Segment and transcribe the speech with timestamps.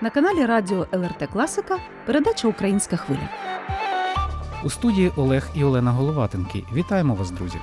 [0.00, 3.28] На каналі Радіо ЛРТ Класика передача Українська хвиля.
[4.64, 6.64] У студії Олег і Олена Головатенки.
[6.74, 7.58] Вітаємо вас, друзі!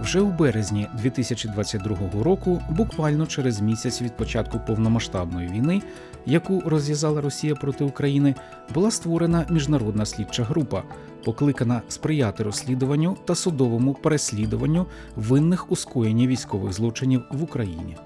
[0.00, 5.82] Вже у березні 2022 року, буквально через місяць від початку повномасштабної війни,
[6.26, 8.34] яку розв'язала Росія проти України,
[8.74, 10.82] була створена міжнародна слідча група,
[11.24, 17.96] покликана сприяти розслідуванню та судовому переслідуванню винних у скоєнні військових злочинів в Україні.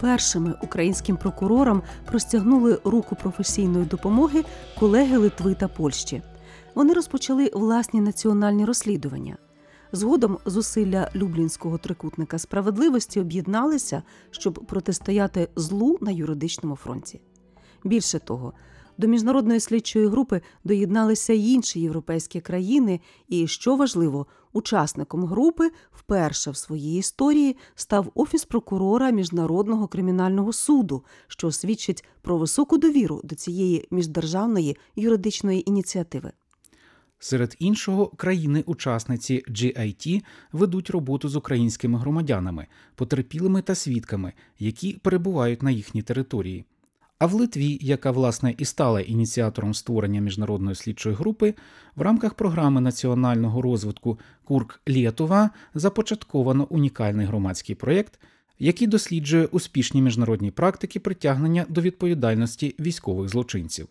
[0.00, 4.44] Першими українським прокурорам простягнули руку професійної допомоги
[4.78, 6.22] колеги Литви та Польщі.
[6.74, 9.36] Вони розпочали власні національні розслідування.
[9.92, 17.20] Згодом зусилля Люблінського трикутника справедливості об'єдналися, щоб протистояти злу на юридичному фронті.
[17.84, 18.52] Більше того,
[18.98, 26.50] до міжнародної слідчої групи доєдналися й інші європейські країни, і, що важливо, учасником групи вперше
[26.50, 33.34] в своїй історії став офіс прокурора міжнародного кримінального суду, що свідчить про високу довіру до
[33.34, 36.32] цієї міждержавної юридичної ініціативи.
[37.18, 45.70] Серед іншого, країни-учасниці GIT ведуть роботу з українськими громадянами, потерпілими та свідками, які перебувають на
[45.70, 46.64] їхній території.
[47.22, 51.54] А в Литві, яка власне і стала ініціатором створення міжнародної слідчої групи,
[51.96, 58.20] в рамках програми національного розвитку Курк Лєтова започатковано унікальний громадський проєкт,
[58.58, 63.88] який досліджує успішні міжнародні практики притягнення до відповідальності військових злочинців.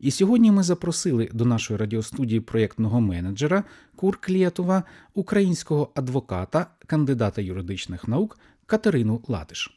[0.00, 3.64] І сьогодні ми запросили до нашої радіостудії проєктного менеджера
[3.96, 4.82] Курк Лєтова,
[5.14, 9.73] українського адвоката, кандидата юридичних наук Катерину Латиш.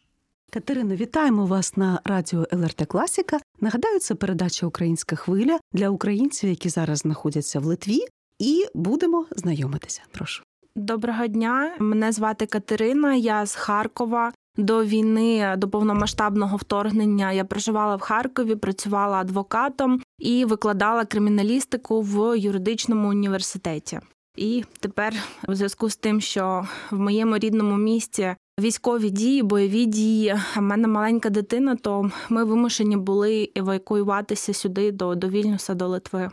[0.52, 3.40] Катерино, вітаємо вас на радіо ЛРТ Класіка.
[3.60, 8.00] Нагадаю, це передача Українська хвиля для українців, які зараз знаходяться в Литві,
[8.40, 10.02] і будемо знайомитися.
[10.12, 10.44] Прошу.
[10.76, 13.16] Доброго дня, мене звати Катерина.
[13.16, 14.34] Я з Харкова.
[14.58, 22.40] До війни, до повномасштабного вторгнення я проживала в Харкові, працювала адвокатом і викладала криміналістику в
[22.40, 24.00] юридичному університеті.
[24.36, 25.14] І тепер,
[25.48, 30.64] у зв'язку з тим, що в моєму рідному місті військові дії, бойові дії, а в
[30.64, 36.32] мене маленька дитина, то ми вимушені були евакуюватися сюди до, до Вільнюса, до Литви.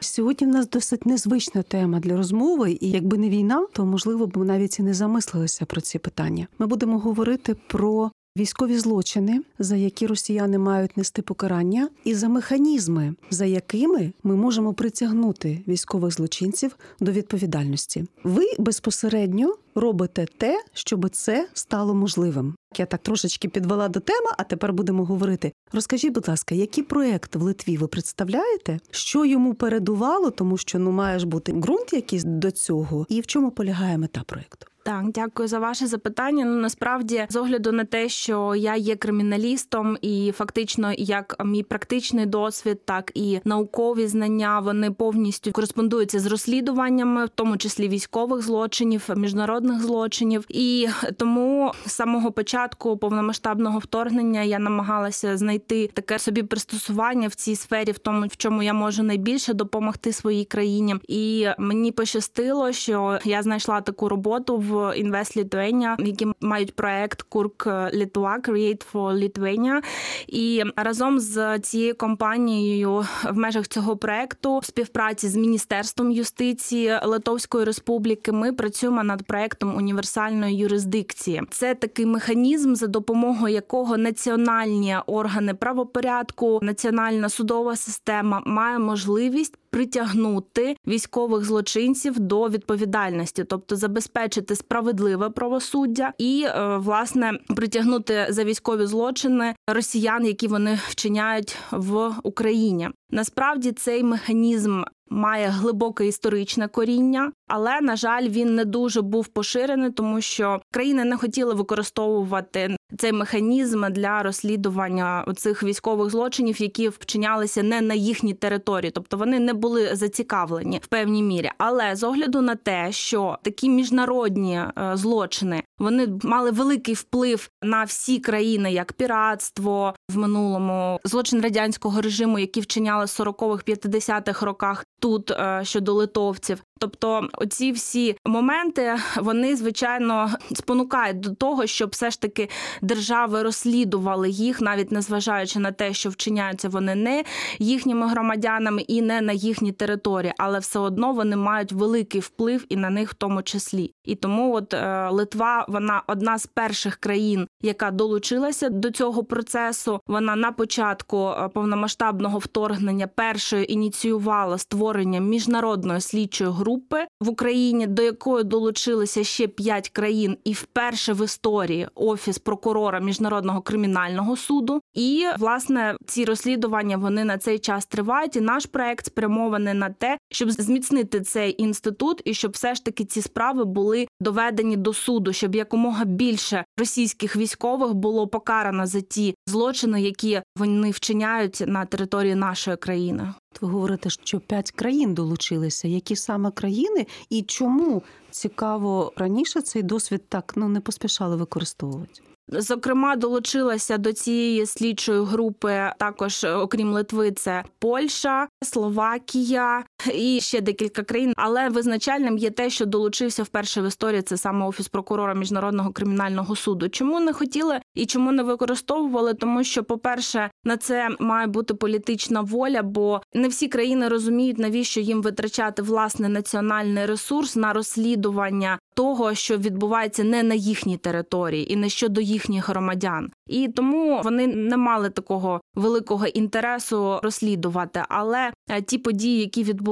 [0.00, 4.36] Сьогодні в нас досить незвична тема для розмови, і якби не війна, то можливо б
[4.36, 6.46] ми навіть і не замислилися про ці питання.
[6.58, 13.14] Ми будемо говорити про військові злочини, за які росіяни мають нести покарання, і за механізми,
[13.30, 18.04] за якими ми можемо притягнути військових злочинців до відповідальності.
[18.24, 22.54] Ви безпосередньо робите те, щоб це стало можливим.
[22.78, 25.52] Я так трошечки підвела до теми, а тепер будемо говорити.
[25.72, 28.78] Розкажіть, будь ласка, який проект в Литві ви представляєте?
[28.90, 33.50] Що йому передувало, тому що ну має бути ґрунт якийсь до цього, і в чому
[33.50, 34.66] полягає мета проекту?
[34.86, 36.44] Так, дякую за ваше запитання.
[36.44, 42.26] Ну насправді, з огляду на те, що я є криміналістом, і фактично, як мій практичний
[42.26, 49.08] досвід, так і наукові знання вони повністю кореспондуються з розслідуваннями, в тому числі військових злочинів,
[49.16, 50.44] міжнародних злочинів.
[50.48, 52.55] І тому з самого початку
[53.00, 58.62] повномасштабного вторгнення я намагалася знайти таке собі пристосування в цій сфері, в тому, в чому
[58.62, 60.96] я можу найбільше допомогти своїй країні.
[61.08, 64.96] І мені пощастило, що я знайшла таку роботу в.
[64.96, 69.82] Invest Lithuania, які мають проект Курк Литва Create for Lithuania.
[70.26, 77.64] І разом з цією компанією в межах цього проекту в співпраці з міністерством юстиції Литовської
[77.64, 81.42] Республіки ми працюємо над проектом універсальної юрисдикції.
[81.50, 90.76] Це такий механізм, за допомогою якого національні органи правопорядку, національна судова система має можливість притягнути
[90.86, 99.54] військових злочинців до відповідальності, тобто забезпечити справедливе правосуддя і е, власне притягнути за військові злочини
[99.66, 102.88] росіян, які вони вчиняють в Україні.
[103.10, 109.90] Насправді цей механізм має глибоке історичне коріння, але на жаль, він не дуже був поширений,
[109.90, 117.62] тому що країни не хотіли використовувати цей механізм для розслідування цих військових злочинів, які вчинялися
[117.62, 121.50] не на їхній території, тобто вони не були зацікавлені в певній мірі.
[121.58, 127.84] Але з огляду на те, що такі міжнародні е, злочини вони мали великий вплив на
[127.84, 134.84] всі країни, як піратство в минулому, злочин радянського режиму, які вчиняли в 40-х, 50-х роках
[135.00, 136.62] тут е, щодо литовців.
[136.78, 142.48] Тобто, оці всі моменти вони звичайно спонукають до того, щоб все ж таки
[142.82, 147.24] держави розслідували їх, навіть незважаючи на те, що вчиняються вони не
[147.58, 152.76] їхніми громадянами і не на їхній території, але все одно вони мають великий вплив і
[152.76, 153.94] на них в тому числі.
[154.04, 160.00] І тому, от е, Литва, вона одна з перших країн, яка долучилася до цього процесу.
[160.06, 167.86] Вона на початку е, повномасштабного вторгнення першою ініціювала створення міжнародної слідчої групи agrupa в Україні,
[167.86, 174.80] до якої долучилися ще п'ять країн, і вперше в історії офіс прокурора міжнародного кримінального суду.
[174.94, 178.36] І власне ці розслідування вони на цей час тривають.
[178.36, 183.04] І наш проект спрямований на те, щоб зміцнити цей інститут, і щоб все ж таки
[183.04, 189.34] ці справи були доведені до суду, щоб якомога більше російських військових було покарано за ті
[189.46, 193.34] злочини, які вони вчиняють на території нашої країни.
[193.60, 195.88] Ви говорите, що п'ять країн долучилися.
[195.88, 202.22] Які саме країни і чому цікаво раніше цей досвід так ну не поспішали використовувати?
[202.48, 209.84] Зокрема, долучилася до цієї слідчої групи також, е, окрім Литви, це Польща, Словакія
[210.14, 211.32] і ще декілька країн.
[211.36, 214.22] Але визначальним є те, що долучився вперше в історії.
[214.22, 216.88] Це саме офіс прокурора міжнародного кримінального суду.
[216.88, 219.34] Чому не хотіли і чому не використовували?
[219.34, 225.00] Тому що, по-перше, на це має бути політична воля, бо не всі країни розуміють, навіщо
[225.00, 231.76] їм витрачати власне національний ресурс на розслідування того, що відбувається не на їхній території і
[231.76, 233.30] не щодо їхніх громадян.
[233.46, 238.02] І тому вони не мали такого великого інтересу розслідувати.
[238.08, 239.85] Але е, ті події, які відбуваються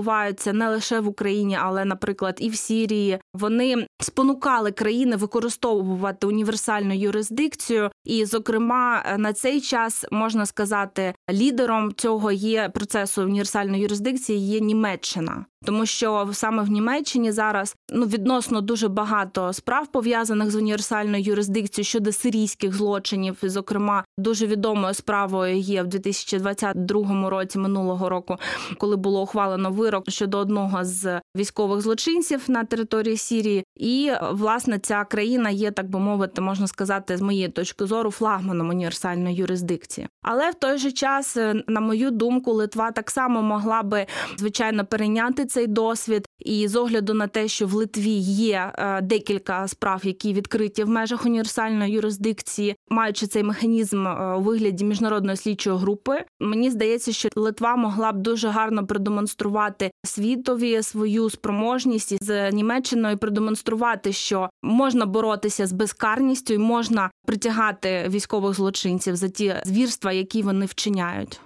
[0.53, 7.91] не лише в Україні, але, наприклад, і в Сірії, вони спонукали країни використовувати універсальну юрисдикцію.
[8.05, 14.61] І, зокрема, е, на цей час можна сказати, лідером цього є процесу універсальної юрисдикції є
[14.61, 15.45] Німеччина.
[15.65, 21.85] Тому що саме в Німеччині зараз ну відносно дуже багато справ пов'язаних з універсальною юрисдикцією
[21.85, 23.37] щодо сирійських злочинів.
[23.43, 28.37] Зокрема, дуже відомою справою є в 2022 році минулого року,
[28.79, 33.65] коли було ухвалено вирок щодо одного з військових злочинців на території Сірії.
[33.77, 38.69] І власне ця країна є, так би мовити, можна сказати, з моєї точки зору, флагманом
[38.69, 40.09] універсальної юрисдикції.
[40.23, 44.07] Але в той же час, е, на мою думку, Литва так само могла би
[44.37, 46.27] звичайно перейняти цей досвід.
[46.39, 50.89] І з огляду на те, що в Литві є е, декілька справ, які відкриті в
[50.89, 57.29] межах універсальної юрисдикції, маючи цей механізм е, у вигляді міжнародної слідчої групи, мені здається, що
[57.37, 65.67] Литва могла б дуже гарно продемонструвати світові свою спроможність з Німеччиною, продемонструвати, що можна боротися
[65.67, 71.41] з безкарністю і можна притягати військових злочинців за ті звірства, які вони вчиняють.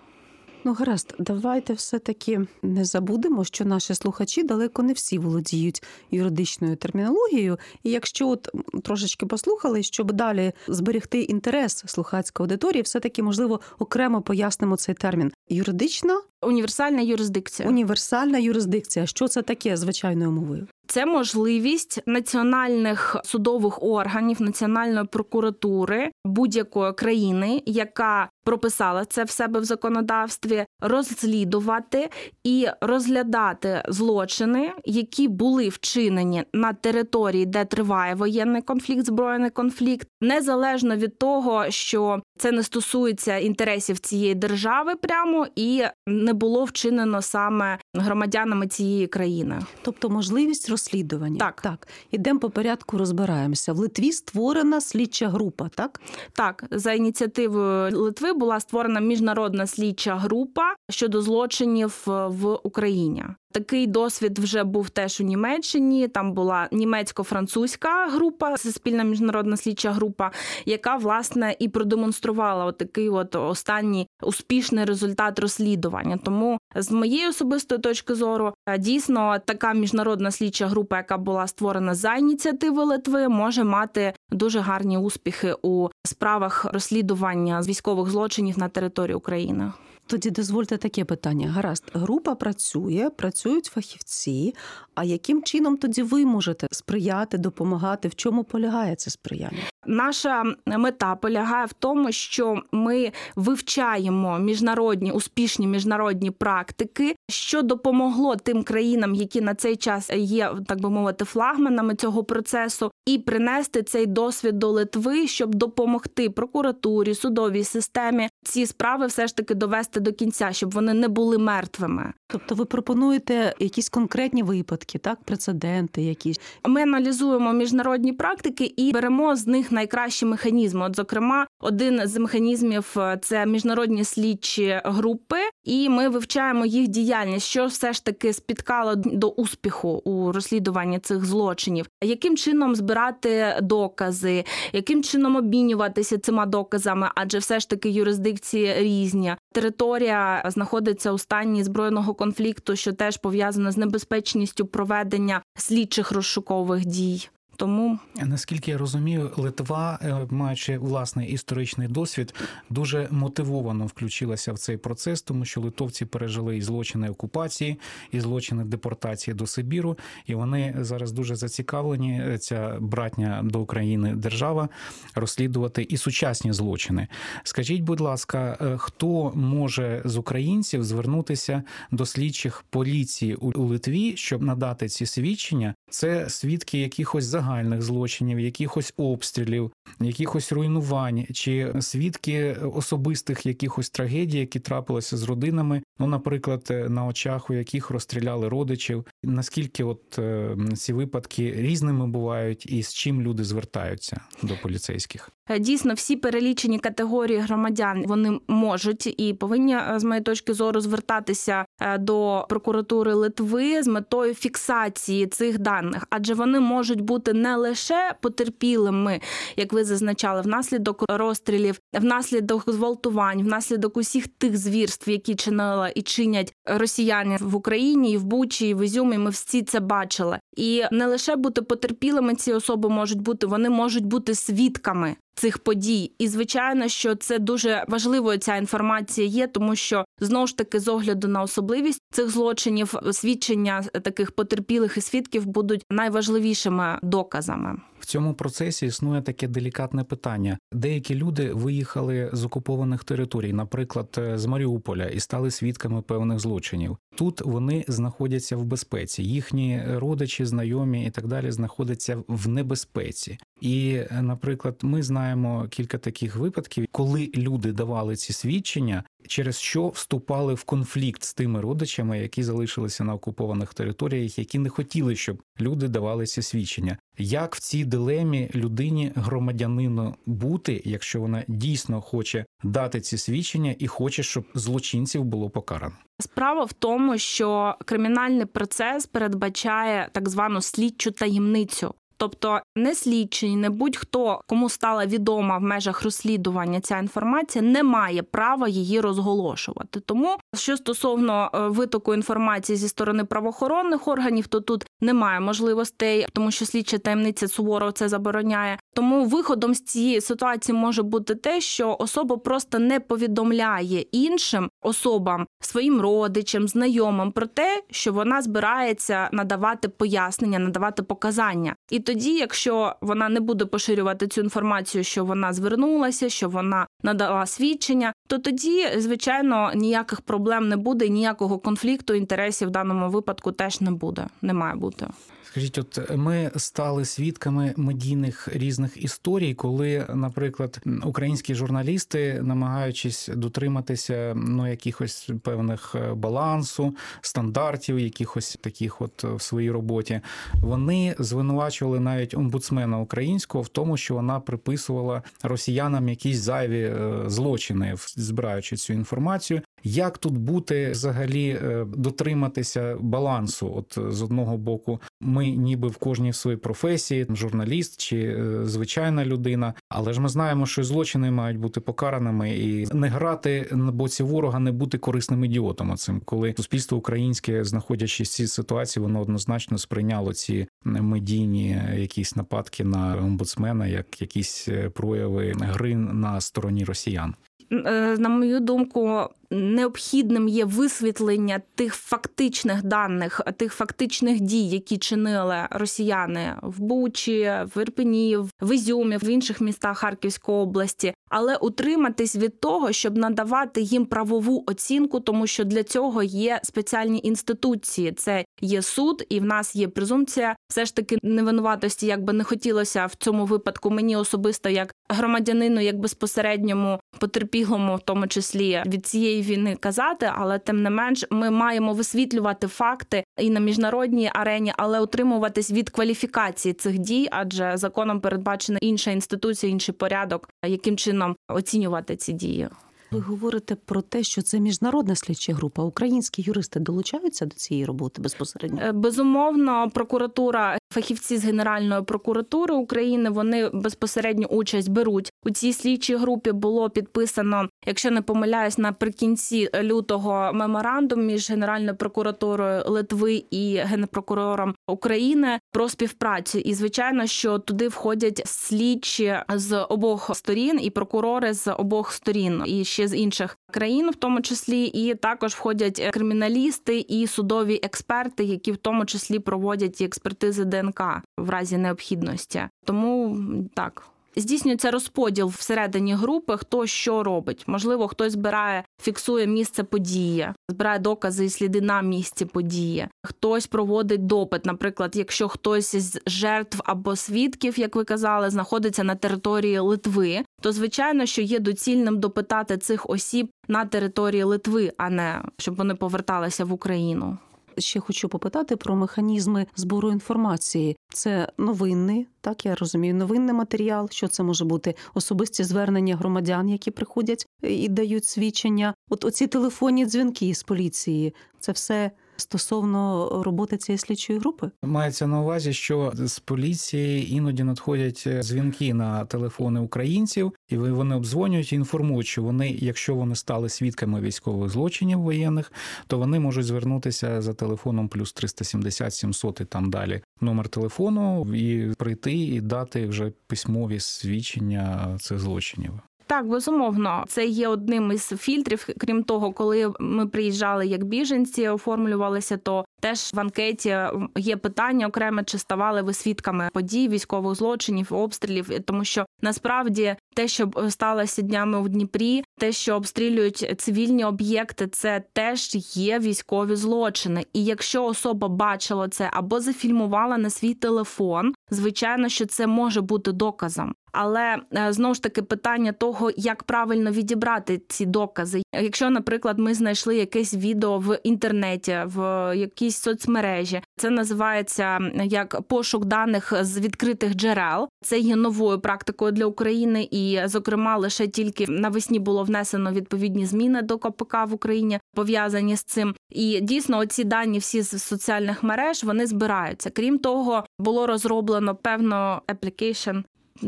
[0.65, 7.59] Ну, гаразд, давайте все-таки не забудемо, що наші слухачі далеко не всі володіють юридичною термінологією.
[7.83, 8.49] І якщо от
[8.85, 15.33] трошечки послухали, щоб далі зберегти інтерес слухацької аудиторії, все-таки можливо окремо пояснимо цей термін.
[15.49, 17.69] Юридична Універсальна юрисдикція.
[17.69, 19.07] універсальна юрисдикція.
[19.07, 20.67] Що це таке звичайною мовою?
[20.91, 29.65] Це можливість національних судових органів, національної прокуратури будь-якої країни, яка прописала це в себе в
[29.65, 32.09] законодавстві, розслідувати
[32.45, 40.97] і розглядати злочини, які були вчинені на території, де триває воєнний конфлікт, збройний конфлікт, незалежно
[40.97, 47.79] від того, що це не стосується інтересів цієї держави, прямо і не було вчинено саме
[47.95, 49.61] громадянами цієї країни.
[49.83, 51.39] Тобто можливість розслідування.
[51.39, 51.61] Так.
[51.61, 51.89] так.
[52.11, 53.73] Ідемо по порядку, розбираємося.
[53.73, 56.01] В Литві створена слідча група, так?
[56.33, 63.25] Так, за ініціативою Литви була створена міжнародна слідча група щодо злочинів е, в Україні.
[63.53, 66.09] Такий досвід вже був теж у Німеччині.
[66.09, 70.31] Там була німецько-французька група, спільна міжнародна слідча група,
[70.67, 76.19] яка власне і продемонструвала от такий от останній успішний результат розслідування.
[76.25, 81.95] Тому з моєї особистої точки зору, е, дійсно така міжнародна слідча група, яка була створена
[81.95, 89.15] за ініціативи Литви, може мати дуже гарні успіхи у справах розслідування військових злочинів на території
[89.15, 89.73] України.
[90.09, 91.49] Тоді дозвольте таке питання.
[91.49, 94.55] Гаразд, група працює, працюють фахівці.
[94.95, 98.09] А яким чином тоді ви можете сприяти, допомагати?
[98.09, 99.59] В чому полягає це сприяння?
[99.87, 108.63] Наша мета полягає в тому, що ми вивчаємо міжнародні успішні міжнародні практики, що допомогло тим
[108.63, 114.07] країнам, які на цей час є, так би мовити, флагманами цього процесу, і принести цей
[114.07, 120.13] досвід до Литви, щоб допомогти прокуратурі, судовій системі ці справи все ж таки довести до
[120.13, 122.13] кінця, щоб вони не були мертвими.
[122.27, 126.41] Тобто ви пропонуєте якісь конкретні випадки, так, прецеденти якісь.
[126.67, 130.87] Ми аналізуємо міжнародні практики і беремо з них найкращі механізми.
[130.87, 137.47] От, зокрема, один з механізмів е, це міжнародні слідчі групи, і ми вивчаємо їх діяльність,
[137.47, 144.45] що все ж таки спіткало до успіху у розслідуванні цих злочинів, яким чином збирати докази,
[144.73, 149.35] яким чином обмінюватися цими доказами, адже все ж таки юрисдикції різні.
[149.53, 157.29] Територія знаходиться у стані збройного конфлікту, що теж пов'язано з небезпечністю проведення слідчих розшукових дій.
[157.59, 162.35] Тому Наскільки я розумію, Литва, е, маючи власний історичний досвід,
[162.71, 167.79] дуже мотивовано включилася в цей процес, тому що литовці пережили і злочини окупації,
[168.13, 172.23] і злочини депортації до Сибіру, і вони зараз дуже зацікавлені.
[172.27, 174.69] е, Ця братня до України держава
[175.15, 177.09] розслідувати і сучасні злочини.
[177.45, 184.43] Скажіть, будь ласка, е, хто може з українців звернутися до слідчих поліції у Литві, щоб
[184.43, 185.75] надати ці свідчення?
[185.91, 187.48] Це свідки якихось загальних
[187.79, 195.83] злочинів, якихось обстрілів, якихось руйнувань, чи свідки особистих якихось трагедій, які трапилися з родинами.
[195.99, 199.07] Ну, наприклад, е, на очах у яких розстріляли родичів.
[199.23, 205.31] Наскільки от е, ці випадки різними бувають, і з чим люди звертаються до поліцейських?
[205.49, 210.81] Е, Дійсно, всі перелічені категорії громадян вони можуть і повинні е, з моєї точки зору
[210.81, 217.57] звертатися е, до прокуратури Литви з метою фіксації цих даних, адже вони можуть бути не
[217.57, 219.21] лише потерпілими,
[219.57, 226.55] як ви зазначали, внаслідок розстрілів, внаслідок зґвалтувань, внаслідок усіх тих звірств, які чинила і чинять
[226.67, 229.19] росіяни в Україні, і в Бучі, і в Ізюмі.
[229.19, 230.39] Ми всі це бачили.
[230.59, 236.13] І не лише бути потерпілими, ці особи можуть бути, вони можуть бути свідками цих подій.
[236.19, 240.89] І звичайно, що це дуже важливою ця інформація є, тому що знову ж таки, з
[240.89, 247.81] огляду на особливість цих злочинів, свідчення таких потерпілих і свідків будуть найважливішими доказами.
[248.01, 250.59] В цьому процесі існує таке делікатне питання.
[250.73, 256.97] Деякі люди виїхали з окупованих територій, наприклад, е, з Маріуполя, і стали свідками певних злочинів.
[257.19, 259.23] Тут вони знаходяться в безпеці.
[259.23, 263.39] Їхні родичі, знайомі і так далі знаходяться в небезпеці.
[263.61, 269.89] І, е, наприклад, ми знаємо кілька таких випадків, коли люди давали ці свідчення, через що
[269.89, 275.43] вступали в конфлікт з тими родичами, які залишилися на окупованих територіях, які не хотіли, щоб
[275.61, 276.99] люди давали ці свідчення.
[277.19, 283.87] Як в цій дилемі людині громадянину бути, якщо вона дійсно хоче дати ці свідчення і
[283.87, 285.97] хоче, щоб злочинців було покарано?
[286.21, 291.95] Справа в тому, що кримінальний процес передбачає так звану слідчу таємницю.
[292.19, 298.23] Тобто не слідчий, не будь-хто, кому стала відома в межах розслідування ця інформація, не має
[298.23, 300.01] права її розголошувати.
[300.01, 306.51] Тому, що стосовно е, витоку інформації зі сторони правоохоронних органів, то тут немає можливостей, тому
[306.51, 308.79] що слідча таємниця суворо це забороняє.
[308.95, 315.47] Тому виходом з цієї ситуації може бути те, що особа просто не повідомляє іншим особам,
[315.61, 321.75] своїм родичам, знайомим про те, що вона збирається надавати пояснення, надавати показання.
[321.91, 327.47] І тоді, якщо вона не буде поширювати цю інформацію, що вона звернулася, що вона надала
[327.47, 333.81] свідчення, то тоді, звичайно, ніяких проблем не буде, ніякого конфлікту інтересів в даному випадку теж
[333.81, 335.07] не буде, не має бути.
[335.51, 344.71] Скажіть, от ми стали свідками медійних різних історій, коли, наприклад, українські журналісти, намагаючись дотриматися ну
[344.71, 350.21] якихось певних е, балансу, стандартів, якихось таких, от в своїй роботі,
[350.55, 357.95] вони звинувачували навіть омбудсмена українського в тому, що вона приписувала росіянам якісь зайві е, злочини,
[358.17, 359.61] збираючи цю інформацію.
[359.85, 363.73] Як тут бути взагалі е, дотриматися балансу?
[363.77, 369.75] От з одного боку, ми ніби в кожній своїй професії, журналіст чи е, звичайна людина,
[369.89, 374.59] але ж ми знаємо, що злочини мають бути покараними і не грати на боці ворога,
[374.59, 375.97] не бути корисним ідіотом.
[375.97, 382.85] Цим, коли суспільство українське, знаходячись в цій ситуації, воно однозначно сприйняло ці медійні якісь нападки
[382.85, 387.35] на омбудсмена як якісь е, прояви гри на стороні росіян.
[387.73, 395.57] Е, На мою думку, необхідним є висвітлення тих фактичних даних, тих фактичних дій, які чинили
[395.71, 402.61] росіяни в Бучі, в Ірпені, в Ізюмі, в інших містах Харківської області, але утриматись від
[402.61, 408.13] того, щоб надавати їм правову оцінку, тому що для цього є спеціальні інституції.
[408.13, 410.57] Це є суд, і в нас є презумпція.
[410.69, 413.91] Все ж таки невинуватості, як би не хотілося в цьому випадку.
[413.91, 420.59] Мені особисто як громадянину, як безпосередньому потерпілому, в тому числі від цієї війни казати, але
[420.59, 426.75] тим не менш ми маємо висвітлювати факти і на міжнародній арені, але утримуватись від кваліфікації
[426.75, 432.69] цих дій, адже законом передбачена інша інституція, інший порядок, яким чином оцінювати ці дії.
[433.11, 435.83] Ви говорите про те, що це міжнародна слідча група.
[435.83, 438.81] Українські юристи долучаються до цієї роботи безпосередньо.
[438.83, 446.17] Е, Безумовно, прокуратура, фахівці з Генеральної прокуратури України вони безпосередньо участь беруть у цій слідчій
[446.17, 446.53] групі.
[446.53, 455.59] Було підписано, якщо не помиляюсь, наприкінці лютого меморандум між Генеральною прокуратурою Литви і генпрокурором України
[455.73, 456.59] про співпрацю.
[456.59, 462.85] І звичайно, що туди входять слідчі з обох сторін і прокурори з обох сторін, і
[462.85, 468.73] ще з інших країн, в тому числі, і також входять криміналісти і судові експерти, які
[468.73, 471.03] в тому числі проводять експертизи ДНК
[471.37, 472.63] в разі необхідності.
[472.85, 473.37] Тому
[473.75, 474.09] так.
[474.37, 477.65] Здійснюється розподіл всередині групи, хто що робить.
[477.67, 483.09] Можливо, хтось збирає, фіксує місце події, збирає докази і сліди на місці події.
[483.23, 484.67] Хтось проводить допит.
[484.67, 490.73] Наприклад, якщо хтось з жертв або свідків, як ви казали, знаходиться на території Литви, то
[490.73, 496.65] звичайно, що є доцільним допитати цих осіб на території Литви, а не щоб вони поверталися
[496.65, 497.39] в Україну.
[497.79, 500.97] Ще хочу попитати про механізми збору інформації.
[501.13, 504.09] Це новинний, так я розумію, новинний матеріал.
[504.11, 508.95] Що це може бути особисті звернення громадян, які приходять і дають свідчення.
[509.09, 511.35] От оці телефонні дзвінки з поліції.
[511.61, 514.71] Це все стосовно роботи цієї слідчої групи.
[514.83, 521.15] Мається на увазі, що з поліції іноді надходять е, дзвінки на телефони українців, і вони
[521.15, 525.73] обдзвонюють і інформують, що вони, якщо вони стали свідками військових злочинів воєнних,
[526.07, 531.95] то вони можуть звернутися за телефоном плюс 370 700 і там далі номер телефону і
[531.99, 535.93] прийти і дати вже письмові свідчення цих злочинів.
[536.29, 538.87] Так, безумовно, це є одним із фільтрів.
[538.99, 543.97] Крім того, коли ми приїжджали як біженці, оформлювалися, то теж в анкеті
[544.37, 550.49] є питання окреме, чи ставали ви свідками подій, військових злочинів, обстрілів, тому що насправді те,
[550.49, 557.47] що сталося днями у Дніпрі, те, що обстрілюють цивільні об'єкти, це теж є військові злочини.
[557.53, 563.33] І якщо особа бачила це або зафільмувала на свій телефон, звичайно, що це може бути
[563.33, 563.95] доказом.
[564.13, 568.63] Але е, знову ж таки питання того, як правильно відібрати ці докази.
[568.75, 576.05] Якщо, наприклад, ми знайшли якесь відео в інтернеті, в якійсь соцмережі, це називається як пошук
[576.05, 577.89] даних з відкритих джерел.
[578.03, 583.83] Це є новою практикою для України, і, зокрема, лише тільки навесні було внесено відповідні зміни
[583.83, 586.15] до КПК в Україні, пов'язані з цим.
[586.31, 589.91] І дійсно, оці дані всі з соціальних мереж вони збираються.
[589.91, 593.23] Крім того, було розроблено певно application,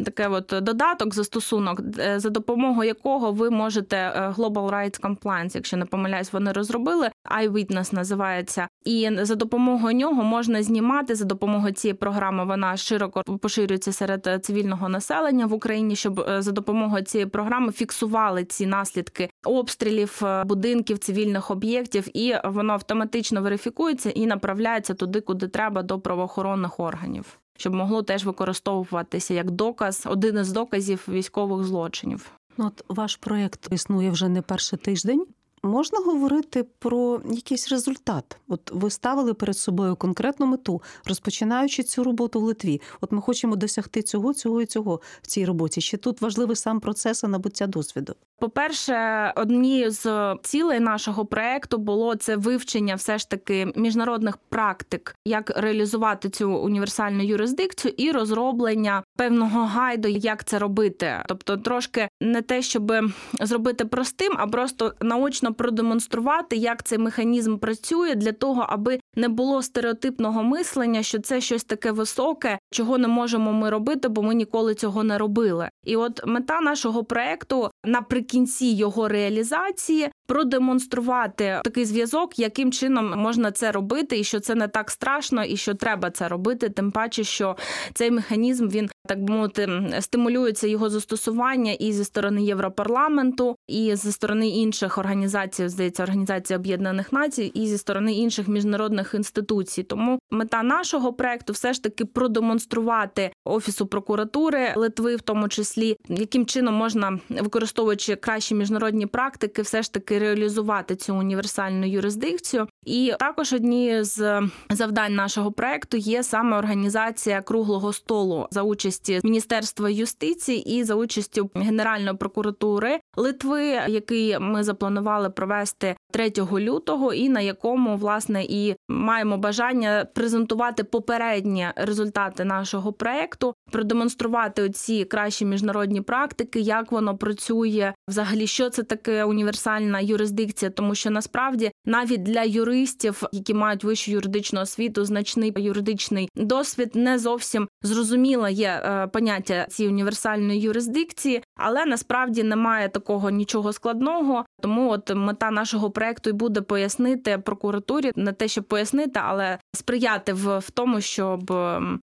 [0.04, 5.76] Таке от додаток, застосунок, е, за допомогою якого ви можете е, Global Rights Compliance, якщо
[5.76, 7.10] не помиляюсь, вони розробили.
[7.42, 12.44] iWitness називається, і за допомогою нього можна знімати за допомогою цієї програми.
[12.44, 18.44] Вона широко поширюється серед е, цивільного населення в Україні, щоб за допомогою цієї програми фіксували
[18.44, 25.82] ці наслідки обстрілів будинків, цивільних об'єктів, і воно автоматично верифікується і направляється туди, куди треба
[25.82, 27.39] до правоохоронних органів.
[27.60, 32.30] Щоб могло теж використовуватися як доказ, один із доказів військових злочинів.
[32.58, 35.26] Ну, от ваш проєкт існує вже не перший тиждень.
[35.62, 38.38] Можна говорити про якийсь результат?
[38.48, 42.80] От ви ставили перед собою конкретну мету, розпочинаючи цю роботу в Литві.
[43.00, 45.80] От ми хочемо досягти цього, цього і цього в цій роботі.
[45.80, 48.14] Ще тут важливий сам процес набуття досвіду.
[48.40, 55.58] По-перше, однією з цілей нашого проекту було це вивчення все ж таки міжнародних практик, як
[55.58, 61.22] реалізувати цю універсальну юрисдикцію, і розроблення певного гайду, як це робити.
[61.26, 62.92] Тобто, трошки не те, щоб
[63.40, 69.62] зробити простим, а просто наочно продемонструвати, як цей механізм працює для того, аби не було
[69.62, 74.74] стереотипного мислення, що це щось таке високе, чого не можемо ми робити, бо ми ніколи
[74.74, 75.68] цього не робили.
[75.84, 78.29] І от мета нашого проекту наприкінці
[78.60, 84.90] його реалізації продемонструвати такий зв'язок, яким чином можна це робити, і що це не так
[84.90, 86.68] страшно, і що треба це робити.
[86.68, 87.56] Тим паче, що
[87.94, 89.68] цей механізм він так би мовити,
[90.00, 97.12] стимулюється його застосування і зі сторони Європарламенту, і зі сторони інших організацій, здається, Організації Об'єднаних
[97.12, 99.82] Націй, і зі сторони інших міжнародних інституцій.
[99.82, 106.46] Тому мета нашого проекту все ж таки продемонструвати офісу прокуратури Литви, в тому числі, яким
[106.46, 112.66] чином можна, використовуючи кращі міжнародні практики, все ж таки реалізувати цю універсальну юрисдикцію.
[112.84, 119.90] І також одні з завдань нашого проекту є саме організація круглого столу за участі Міністерства
[119.90, 127.40] юстиції і за участю Генеральної прокуратури Литви, який ми запланували провести 3 лютого, і на
[127.40, 136.60] якому власне і маємо бажання презентувати попередні результати нашого проекту, продемонструвати оці кращі міжнародні практики,
[136.60, 143.22] як воно працює, взагалі, що це таке універсальна юрисдикція, тому що насправді навіть для юристів,
[143.32, 149.92] які мають вищу юридичну освіту, значний юридичний досвід, не зовсім зрозуміло є е, поняття цієї
[149.92, 154.44] універсальної юрисдикції, але насправді немає такого нічого складного.
[154.62, 160.32] Тому от мета нашого проекту і буде пояснити прокуратурі не те, щоб пояснити, але сприяти
[160.32, 161.54] в, тому, щоб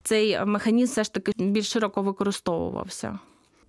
[0.04, 3.20] цей механізм все ж таки більш широко використовувався.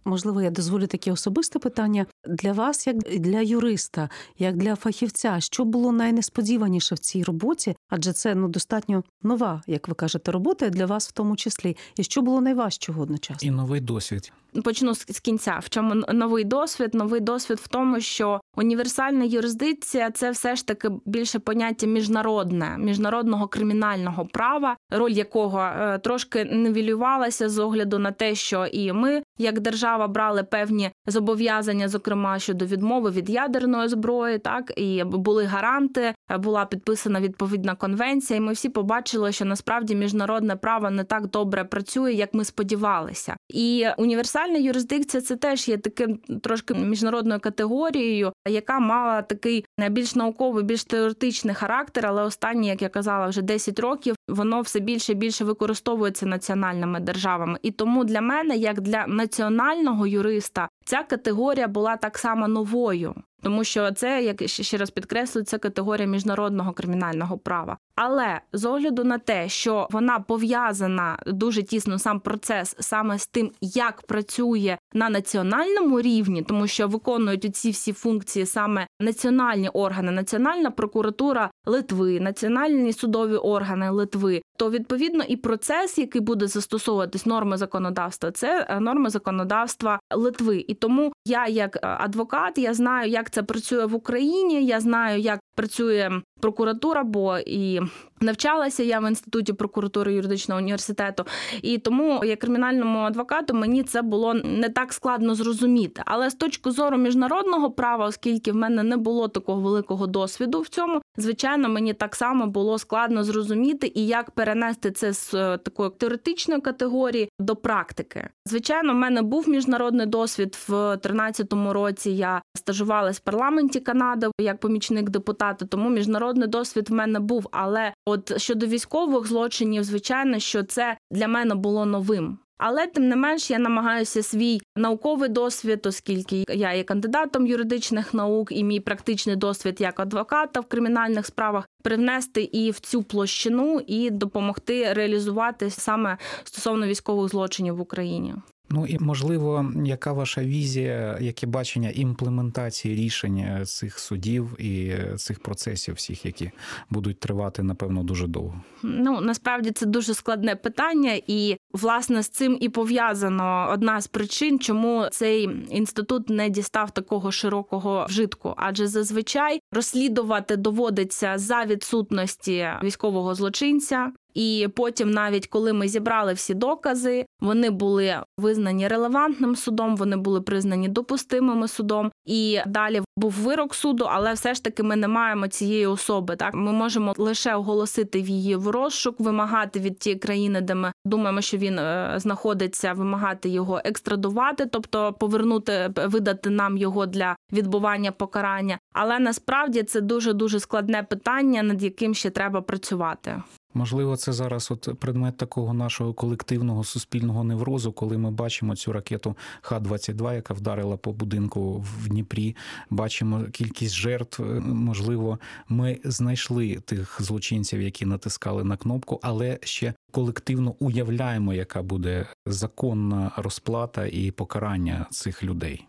[0.08, 5.64] Можливо, я дозволю таке особисте питання для вас, як для юриста, як для фахівця, що
[5.64, 10.86] було найнесподіваніше в цій роботі, адже це ну достатньо нова, як ви кажете, робота для
[10.86, 11.76] вас в тому числі.
[11.96, 13.48] І що було найважчого одночасно?
[13.48, 14.32] І новий досвід.
[14.64, 15.58] Почну з з кінця.
[15.62, 16.94] В чому новий досвід?
[16.94, 23.48] Новий досвід в тому, що універсальна юрисдикція це все ж таки більше поняття міжнародне, міжнародного
[23.48, 29.60] кримінального права, роль якого е, трошки нивелювалася з огляду на те, що і ми, як
[29.60, 36.64] держава, брали певні зобов'язання, зокрема щодо відмови від ядерної зброї, так і були гаранти, була
[36.64, 38.36] підписана відповідна конвенція.
[38.36, 43.36] І ми всі побачили, що насправді міжнародне право не так добре працює, як ми сподівалися.
[43.48, 50.64] І універсальна юрисдикція це теж є таким трошки міжнародною категорією, яка мала такий більш науковий,
[50.64, 55.14] більш теоретичний характер, але останні, як я казала, вже 10 років воно все більше і
[55.14, 57.58] більше використовується національними державами.
[57.62, 63.14] І тому для мене, як для національного юриста, ця категорія була так само новою.
[63.42, 67.78] Тому що це, як ще раз підкреслюю, це категорія міжнародного кримінального права.
[67.94, 73.50] Але з огляду на те, що вона пов'язана дуже тісно сам процес саме з тим,
[73.60, 80.70] як працює на національному рівні, тому що виконують ці всі функції саме національні органи, Національна
[80.70, 88.30] прокуратура Литви, національні судові органи Литви, то відповідно і процес, який буде застосовуватись норми законодавства,
[88.30, 90.64] це норми законодавства Литви.
[90.68, 94.66] І тому я, як адвокат, я знаю, як це працює в Україні.
[94.66, 97.80] Я знаю, як працює прокуратура, бо і
[98.20, 101.24] навчалася я в інституті прокуратури юридичного університету.
[101.62, 106.02] І тому, як кримінальному адвокату, мені це було не так складно зрозуміти.
[106.04, 110.68] Але з точки зору міжнародного права, оскільки в мене не було такого великого досвіду в
[110.68, 115.90] цьому, звичайно, мені так само було складно зрозуміти і як перенести це з е, такої
[115.90, 118.28] теоретичної категорії до практики.
[118.46, 122.10] Звичайно, в мене був міжнародний досвід в 2013 році.
[122.10, 127.48] Я стажувалась в парламенті Канади як помічник депутата, тому міжнародний досвід в мене був.
[127.52, 132.38] Але от щодо військових злочинів, звичайно, що це для мене було новим.
[132.58, 138.52] Але тим не менш я намагаюся свій науковий досвід, оскільки я є кандидатом юридичних наук,
[138.52, 144.10] і мій практичний досвід як адвоката в кримінальних справах привнести і в цю площину, і
[144.10, 148.34] допомогти реалізувати саме стосовно військових злочинів в Україні.
[148.70, 155.94] Ну і можливо, яка ваша візія, яке бачення імплементації рішень цих судів і цих процесів,
[155.94, 156.50] всіх, які
[156.90, 158.60] будуть тривати, напевно, дуже довго?
[158.82, 164.58] Ну насправді це дуже складне питання, і власне з цим і пов'язано одна з причин,
[164.58, 173.34] чому цей інститут не дістав такого широкого вжитку, адже зазвичай розслідувати доводиться за відсутності військового
[173.34, 174.12] злочинця.
[174.34, 180.40] І потім, навіть коли ми зібрали всі докази, вони були визнані релевантним судом, вони були
[180.40, 182.10] признані допустимими судом.
[182.24, 186.36] І далі був вирок суду, але все ж таки ми не маємо цієї особи.
[186.36, 191.40] Так ми можемо лише оголосити її в розшук, вимагати від тієї країни, де ми думаємо,
[191.40, 198.78] що він е, знаходиться, вимагати його екстрадувати, тобто повернути, видати нам його для відбування покарання.
[198.92, 203.42] Але насправді це дуже дуже складне питання, над яким ще треба працювати.
[203.74, 209.36] Можливо, це зараз от предмет такого нашого колективного суспільного неврозу, коли ми бачимо цю ракету
[209.60, 212.56] Х-22, яка вдарила по будинку в Дніпрі.
[212.90, 214.42] Бачимо кількість жертв.
[214.64, 222.26] Можливо, ми знайшли тих злочинців, які натискали на кнопку, але ще колективно уявляємо, яка буде
[222.46, 225.86] законна розплата і покарання цих людей.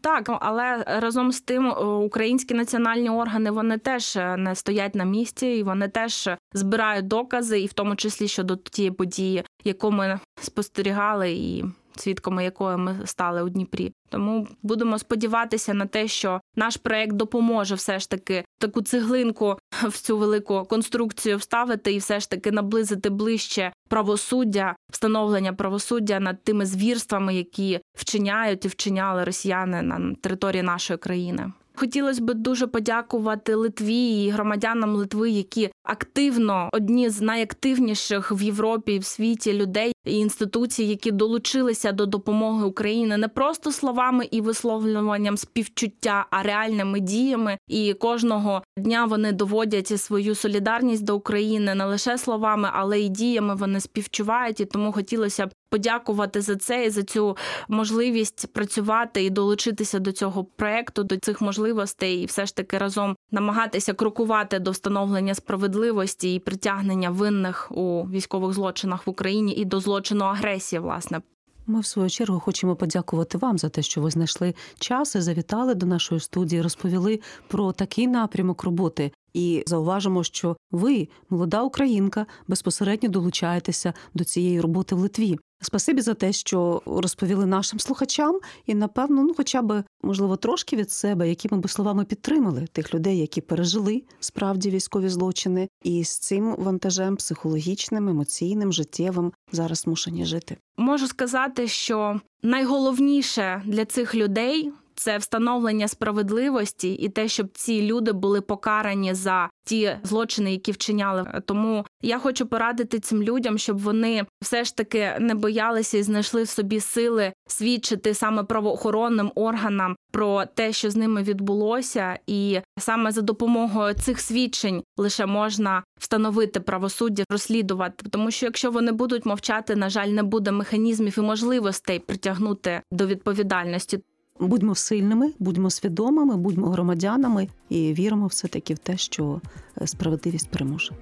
[0.00, 5.62] Так, але разом з тим українські національні органи вони теж не стоять на місці, і
[5.62, 11.64] вони теж збирають докази, і в тому числі щодо тієї події, яку ми спостерігали, і
[11.96, 13.92] свідками якої ми стали у Дніпрі.
[14.08, 19.98] Тому будемо сподіватися на те, що наш проект допоможе все ж таки таку цеглинку в
[19.98, 26.66] цю велику конструкцію вставити і все ж таки наблизити ближче правосуддя, встановлення правосуддя над тими
[26.66, 31.52] звірствами, які вчиняють і вчиняли росіяни на території нашої країни.
[31.74, 38.94] Хотілося б дуже подякувати Литві і громадянам Литви, які активно одні з найактивніших в Європі
[38.94, 44.40] і в світі людей і інституцій, які долучилися до допомоги Україні не просто словами і
[44.40, 47.58] висловлюванням співчуття, а реальними діями.
[47.68, 53.54] І кожного дня вони доводять свою солідарність до України не лише словами, але й діями
[53.54, 54.60] вони співчувають.
[54.60, 57.36] І тому хотілося б подякувати за це і за цю
[57.68, 63.16] можливість працювати і долучитися до цього проекту, до цих можливостей, і все ж таки разом
[63.30, 69.80] намагатися крокувати до встановлення справедливості і притягнення винних у військових злочинах в Україні і до
[69.90, 71.20] злочину агресії, власне.
[71.66, 75.74] Ми в свою чергу хочемо подякувати вам за те, що ви знайшли час і завітали
[75.74, 79.12] до нашої студії, розповіли про такий напрямок роботи.
[79.34, 85.38] І зауважимо, що ви, молода українка, безпосередньо долучаєтеся до цієї роботи в Литві.
[85.62, 90.90] Спасибі за те, що розповіли нашим слухачам, і напевно, ну хоча б можливо трошки від
[90.90, 96.54] себе, якими би словами підтримали тих людей, які пережили справді військові злочини, і з цим
[96.58, 100.56] вантажем психологічним, емоційним, життєвим зараз змушені жити.
[100.76, 108.12] Можу сказати, що найголовніше для цих людей це встановлення справедливості і те, щоб ці люди
[108.12, 111.42] були покарані за ті злочини, які вчиняли.
[111.46, 116.42] Тому я хочу порадити цим людям, щоб вони все ж таки не боялися і знайшли
[116.42, 123.12] в собі сили свідчити саме правоохоронним органам про те, що з ними відбулося, і саме
[123.12, 128.08] за допомогою цих свідчень лише можна встановити правосуддя, розслідувати.
[128.10, 133.06] Тому що якщо вони будуть мовчати, на жаль, не буде механізмів і можливостей притягнути до
[133.06, 134.00] відповідальності.
[134.40, 139.40] Будьмо сильними, будьмо свідомими, будьмо громадянами і віримо все таки в те, що
[139.82, 140.92] е, справедливість переможе.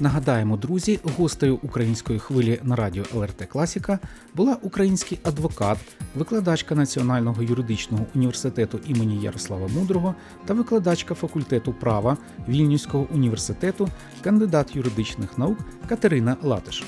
[0.00, 3.98] Нагадаємо, друзі, гостею української хвилі на радіо ЛРТ Класіка
[4.34, 5.78] була український адвокат,
[6.14, 10.14] викладачка Національного юридичного університету імені Ярослава Мудрого
[10.46, 12.16] та викладачка факультету права
[12.48, 13.88] Вільнюського університету,
[14.22, 16.84] кандидат юридичних наук Катерина Латиш.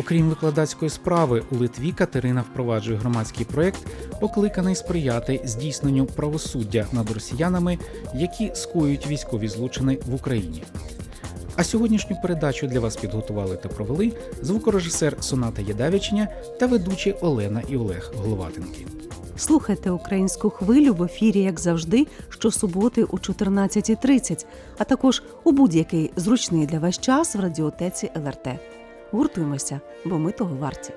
[0.00, 3.86] Окрім викладацької справи, у Литві Катерина впроваджує громадський проєкт,
[4.20, 7.78] покликаний сприяти здійсненню правосуддя над росіянами,
[8.14, 10.62] які скоюють військові злочини в Україні.
[11.56, 16.28] А сьогоднішню передачу для вас підготували та провели звукорежисер Соната Єдавічня
[16.60, 18.86] та ведучі Олена і Олег Головатенки.
[19.36, 24.46] Слухайте українську хвилю в ефірі, як завжди, щосуботи о 14.30,
[24.78, 28.48] а також у будь-який зручний для вас час в радіотеці ЛРТ.
[29.12, 30.92] Гуртуємося, бо ми того варті.